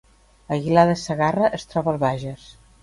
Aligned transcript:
Aguilar 0.55 0.85
de 0.93 0.95
Segarra 1.03 1.53
es 1.61 1.71
troba 1.75 1.95
al 1.97 2.05
Bages 2.07 2.51